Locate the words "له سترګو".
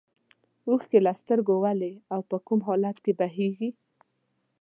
1.05-1.55